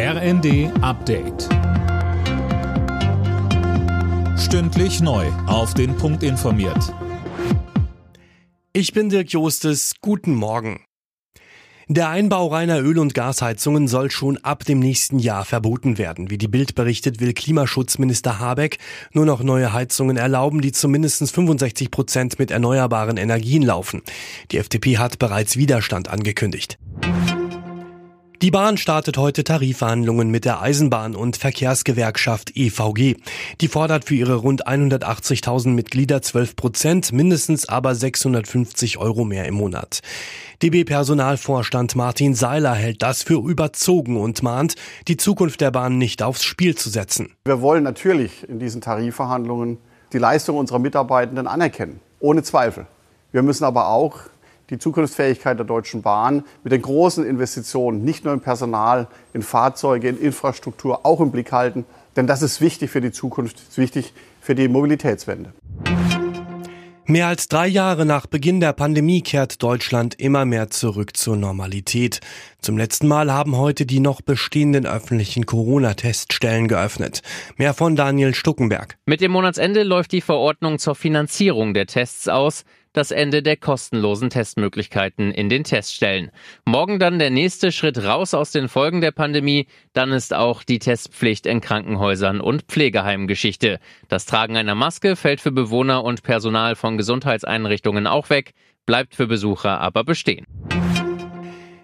RND 0.00 0.70
Update. 0.80 1.48
Stündlich 4.38 5.00
neu. 5.00 5.26
Auf 5.48 5.74
den 5.74 5.96
Punkt 5.96 6.22
informiert. 6.22 6.94
Ich 8.72 8.92
bin 8.92 9.08
Dirk 9.08 9.32
Jostes. 9.32 9.94
Guten 10.00 10.36
Morgen. 10.36 10.84
Der 11.88 12.10
Einbau 12.10 12.46
reiner 12.46 12.80
Öl- 12.80 13.00
und 13.00 13.12
Gasheizungen 13.12 13.88
soll 13.88 14.12
schon 14.12 14.36
ab 14.38 14.64
dem 14.64 14.78
nächsten 14.78 15.18
Jahr 15.18 15.44
verboten 15.44 15.98
werden. 15.98 16.30
Wie 16.30 16.38
die 16.38 16.46
Bild 16.46 16.76
berichtet, 16.76 17.18
will 17.18 17.32
Klimaschutzminister 17.32 18.38
Habeck 18.38 18.78
nur 19.12 19.26
noch 19.26 19.42
neue 19.42 19.72
Heizungen 19.72 20.16
erlauben, 20.16 20.60
die 20.60 20.70
zu 20.70 20.88
mindestens 20.88 21.32
65 21.32 21.90
Prozent 21.90 22.38
mit 22.38 22.52
erneuerbaren 22.52 23.16
Energien 23.16 23.62
laufen. 23.62 24.02
Die 24.52 24.58
FDP 24.58 24.98
hat 24.98 25.18
bereits 25.18 25.56
Widerstand 25.56 26.06
angekündigt. 26.06 26.78
Die 28.48 28.52
Bahn 28.52 28.78
startet 28.78 29.18
heute 29.18 29.44
Tarifverhandlungen 29.44 30.30
mit 30.30 30.46
der 30.46 30.62
Eisenbahn- 30.62 31.14
und 31.14 31.36
Verkehrsgewerkschaft 31.36 32.56
EVG. 32.56 33.16
Die 33.60 33.68
fordert 33.68 34.06
für 34.06 34.14
ihre 34.14 34.36
rund 34.36 34.66
180.000 34.66 35.68
Mitglieder 35.68 36.22
12 36.22 36.56
Prozent, 36.56 37.12
mindestens 37.12 37.68
aber 37.68 37.94
650 37.94 38.96
Euro 38.96 39.26
mehr 39.26 39.44
im 39.44 39.52
Monat. 39.52 40.00
DB-Personalvorstand 40.62 41.94
Martin 41.94 42.34
Seiler 42.34 42.72
hält 42.72 43.02
das 43.02 43.22
für 43.22 43.46
überzogen 43.46 44.16
und 44.16 44.42
mahnt, 44.42 44.76
die 45.08 45.18
Zukunft 45.18 45.60
der 45.60 45.70
Bahn 45.70 45.98
nicht 45.98 46.22
aufs 46.22 46.42
Spiel 46.42 46.74
zu 46.74 46.88
setzen. 46.88 47.34
Wir 47.44 47.60
wollen 47.60 47.84
natürlich 47.84 48.48
in 48.48 48.58
diesen 48.58 48.80
Tarifverhandlungen 48.80 49.76
die 50.14 50.18
Leistung 50.18 50.56
unserer 50.56 50.78
Mitarbeitenden 50.78 51.48
anerkennen, 51.48 52.00
ohne 52.18 52.42
Zweifel. 52.42 52.86
Wir 53.30 53.42
müssen 53.42 53.64
aber 53.64 53.88
auch 53.88 54.20
die 54.70 54.78
Zukunftsfähigkeit 54.78 55.58
der 55.58 55.66
Deutschen 55.66 56.02
Bahn 56.02 56.44
mit 56.62 56.72
den 56.72 56.82
großen 56.82 57.24
Investitionen, 57.24 58.04
nicht 58.04 58.24
nur 58.24 58.34
in 58.34 58.40
Personal, 58.40 59.08
in 59.32 59.42
Fahrzeuge, 59.42 60.08
in 60.08 60.18
Infrastruktur, 60.18 61.04
auch 61.04 61.20
im 61.20 61.30
Blick 61.30 61.52
halten. 61.52 61.84
Denn 62.16 62.26
das 62.26 62.42
ist 62.42 62.60
wichtig 62.60 62.90
für 62.90 63.00
die 63.00 63.12
Zukunft, 63.12 63.60
ist 63.60 63.78
wichtig 63.78 64.12
für 64.40 64.54
die 64.54 64.68
Mobilitätswende. 64.68 65.52
Mehr 67.10 67.28
als 67.28 67.48
drei 67.48 67.66
Jahre 67.66 68.04
nach 68.04 68.26
Beginn 68.26 68.60
der 68.60 68.74
Pandemie 68.74 69.22
kehrt 69.22 69.62
Deutschland 69.62 70.20
immer 70.20 70.44
mehr 70.44 70.68
zurück 70.68 71.16
zur 71.16 71.36
Normalität. 71.36 72.20
Zum 72.60 72.76
letzten 72.76 73.08
Mal 73.08 73.32
haben 73.32 73.56
heute 73.56 73.86
die 73.86 74.00
noch 74.00 74.20
bestehenden 74.20 74.84
öffentlichen 74.84 75.46
Corona-Teststellen 75.46 76.68
geöffnet. 76.68 77.22
Mehr 77.56 77.72
von 77.72 77.96
Daniel 77.96 78.34
Stuckenberg. 78.34 78.98
Mit 79.06 79.22
dem 79.22 79.32
Monatsende 79.32 79.84
läuft 79.84 80.12
die 80.12 80.20
Verordnung 80.20 80.78
zur 80.78 80.94
Finanzierung 80.94 81.72
der 81.72 81.86
Tests 81.86 82.28
aus 82.28 82.64
das 82.98 83.12
Ende 83.12 83.44
der 83.44 83.56
kostenlosen 83.56 84.28
Testmöglichkeiten 84.28 85.30
in 85.30 85.48
den 85.48 85.62
Teststellen. 85.62 86.32
Morgen 86.64 86.98
dann 86.98 87.20
der 87.20 87.30
nächste 87.30 87.70
Schritt 87.70 88.02
raus 88.02 88.34
aus 88.34 88.50
den 88.50 88.68
Folgen 88.68 89.00
der 89.00 89.12
Pandemie. 89.12 89.68
Dann 89.92 90.10
ist 90.10 90.34
auch 90.34 90.64
die 90.64 90.80
Testpflicht 90.80 91.46
in 91.46 91.60
Krankenhäusern 91.60 92.40
und 92.40 92.62
Pflegeheimen 92.62 93.28
Geschichte. 93.28 93.78
Das 94.08 94.26
Tragen 94.26 94.56
einer 94.56 94.74
Maske 94.74 95.14
fällt 95.14 95.40
für 95.40 95.52
Bewohner 95.52 96.02
und 96.02 96.24
Personal 96.24 96.74
von 96.74 96.98
Gesundheitseinrichtungen 96.98 98.08
auch 98.08 98.30
weg, 98.30 98.52
bleibt 98.84 99.14
für 99.14 99.28
Besucher 99.28 99.80
aber 99.80 100.02
bestehen. 100.02 100.44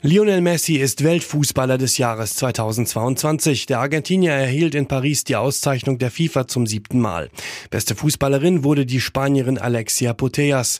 Lionel 0.00 0.42
Messi 0.42 0.76
ist 0.76 1.02
Weltfußballer 1.02 1.76
des 1.76 1.98
Jahres 1.98 2.36
2022. 2.36 3.66
Der 3.66 3.80
Argentinier 3.80 4.30
erhielt 4.30 4.76
in 4.76 4.86
Paris 4.86 5.24
die 5.24 5.34
Auszeichnung 5.34 5.98
der 5.98 6.12
FIFA 6.12 6.46
zum 6.46 6.68
siebten 6.68 7.00
Mal. 7.00 7.30
Beste 7.70 7.96
Fußballerin 7.96 8.62
wurde 8.62 8.86
die 8.86 9.00
Spanierin 9.00 9.58
Alexia 9.58 10.14
Putellas. 10.14 10.78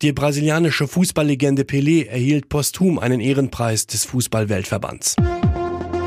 Die 0.00 0.12
brasilianische 0.12 0.88
Fußballlegende 0.88 1.64
Pelé 1.64 2.06
erhielt 2.06 2.48
posthum 2.48 2.98
einen 2.98 3.20
Ehrenpreis 3.20 3.86
des 3.86 4.06
Fußballweltverbands. 4.06 5.16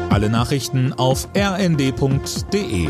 Alle 0.10 0.32
Nachrichten 0.32 0.94
auf 0.94 1.28
rnd.de 1.38 2.88